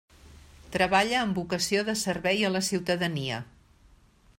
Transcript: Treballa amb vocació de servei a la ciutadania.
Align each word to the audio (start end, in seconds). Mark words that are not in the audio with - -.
Treballa 0.75 1.19
amb 1.25 1.37
vocació 1.41 1.85
de 1.91 1.97
servei 2.05 2.43
a 2.49 2.53
la 2.57 2.67
ciutadania. 2.73 3.43